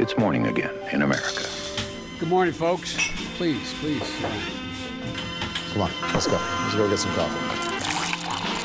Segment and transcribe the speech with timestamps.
[0.00, 1.44] It's morning again in America.
[2.18, 2.96] Good morning, folks.
[3.36, 4.10] Please, please.
[5.72, 6.38] Come on, let's go.
[6.62, 7.38] Let's go get some coffee.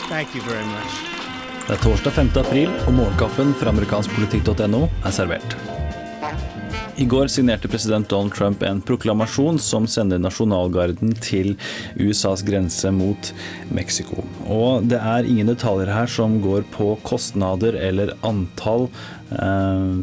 [0.08, 0.92] Thank you very much.
[1.68, 2.30] Det er torsdag 5.
[2.38, 5.58] april, og morgenkaffen fra amerikanskpolitikk.no er servert.
[6.96, 11.58] I går signerte president Donald Trump en proklamasjon som sender nasjonalgarden til
[12.00, 13.34] USAs grense mot
[13.76, 14.24] Mexico.
[14.48, 18.88] Og det er ingen detaljer her som går på kostnader eller antall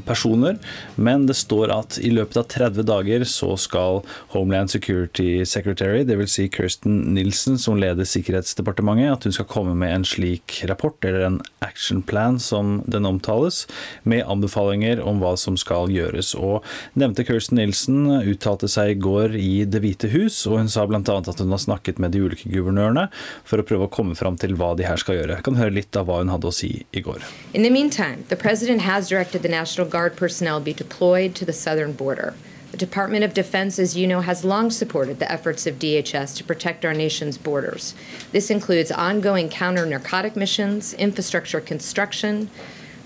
[0.07, 0.59] personer,
[0.96, 4.00] men det står at i løpet av 30 dager så skal
[4.35, 6.32] Homeland Security Secretary, dvs.
[6.32, 11.27] Si Kirsten Nilsen, som leder Sikkerhetsdepartementet, at hun skal komme med en slik rapport, eller
[11.27, 13.66] en action plan som den omtales,
[14.03, 16.35] med anbefalinger om hva som skal gjøres.
[16.39, 16.64] Og
[16.99, 21.00] Nevnte Kirsten Nilsen uttalte seg i går i Det hvite hus, og hun sa bl.a.
[21.02, 23.08] at hun har snakket med de ulike guvernørene
[23.49, 25.39] for å prøve å komme fram til hva de her skal gjøre.
[25.39, 27.22] Jeg kan høre litt av hva hun hadde å si i går.
[27.52, 31.93] In the meantime, the president directed the National Guard personnel be deployed to the southern
[31.93, 32.33] border.
[32.70, 36.44] The Department of Defense, as you know, has long supported the efforts of DHS to
[36.44, 37.94] protect our nation's borders.
[38.33, 42.48] This includes ongoing counter narcotic missions, infrastructure construction,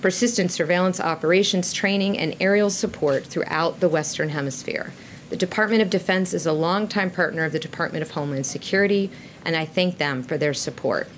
[0.01, 4.93] persistent surveillance operations training, and aerial support throughout the Western Hemisphere.
[5.31, 9.11] The Department of Defense is a longtime partner of the Department of Homeland Security,
[9.45, 11.09] and I thank them for their support.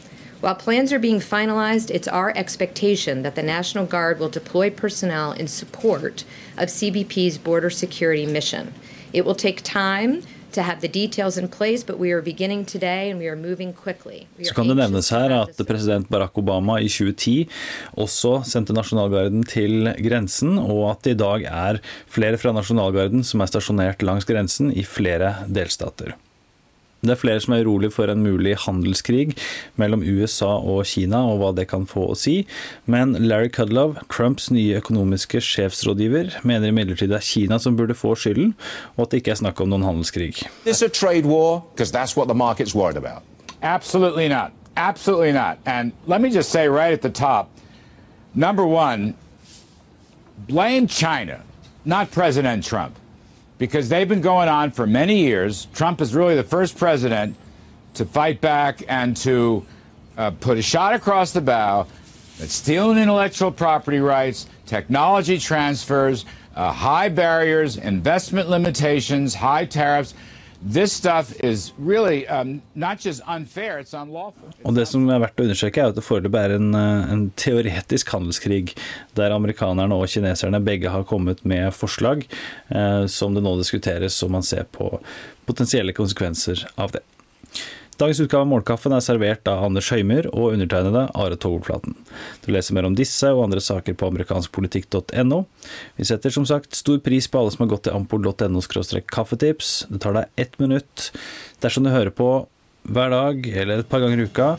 [0.40, 5.32] While plans are being finalized, it's our expectation that the National Guard will deploy personnel
[5.32, 6.24] in support
[6.56, 8.72] of CBP's border security mission.
[9.12, 10.22] It will take time
[10.52, 13.72] to have the details in place, but we are beginning today and we are moving
[13.72, 14.26] quickly.
[14.42, 17.48] Så kan det nevnes her at president Barack Obama i 2010
[17.98, 23.42] også sendte nasjonalgarden til grensen, og at det i dag er flere fra nasjonalgarden som
[23.42, 26.14] er stasjonert langs grensen i flere delstater.
[27.00, 29.36] Det er flere som er urolig for en mulig handelskrig
[29.78, 32.40] mellom USA og Kina, og hva det kan få å si.
[32.90, 38.16] Men Larry Kudlow, Trumps nye økonomiske sjefsrådgiver, mener imidlertid det er Kina som burde få
[38.18, 38.56] skylden,
[38.96, 40.42] og at det ikke er snakk om noen handelskrig.
[40.66, 41.62] Is a trade war?
[41.70, 43.22] Because that's what the market's worried about.
[43.62, 44.50] Absolutely not.
[44.76, 45.58] Absolutely not.
[45.66, 47.48] And let me just say right at the top
[48.34, 49.14] number one,
[50.48, 51.42] blame China,
[51.84, 52.98] not President Trump
[53.58, 55.66] because they've been going on for many years.
[55.74, 57.36] Trump is really the first president
[57.94, 59.66] to fight back and to
[60.16, 61.86] uh, put a shot across the bow
[62.38, 66.24] that stealing intellectual property rights, technology transfers,
[66.54, 70.14] uh, high barriers, investment limitations, high tariffs.
[70.60, 72.60] Really um,
[73.26, 73.84] unfair.
[74.64, 77.24] Og det som er verdt å understreke er at det foreløpig er en, eh, en,
[77.38, 78.74] teoretisk handelskrig,
[79.14, 82.26] der amerikanerne og kineserne begge har kommet med forslag
[82.74, 84.90] eh, som det nå diskuteres, og man ser på
[85.46, 87.04] potensielle konsekvenser av det.
[87.98, 91.96] Dagens utgave av Målkaffen er servert av Anders Høymer og undertegnede Are Togflaten.
[92.44, 95.40] Du leser mer om disse og andre saker på amerikanskpolitikk.no.
[95.98, 98.62] Vi setter som sagt stor pris på alle som har gått til ampol.no
[99.02, 99.72] kaffetips.
[99.90, 101.10] Det tar deg ett minutt
[101.58, 102.46] dersom du hører på
[102.86, 104.52] hver dag eller et par ganger i uka.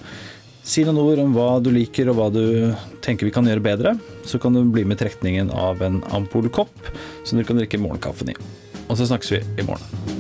[0.60, 2.44] Si noen ord om hva du liker og hva du
[3.00, 3.96] tenker vi kan gjøre bedre.
[4.28, 6.92] Så kan du bli med i trekningen av en Ampol-kopp
[7.24, 8.42] som du kan drikke morgenkaffen i.
[8.90, 10.19] Og så snakkes vi i morgen.